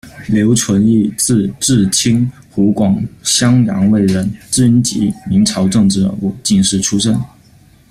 [0.29, 7.15] 刘存义，字质卿，湖广襄阳卫人，军籍，明朝政治人物、进士出身。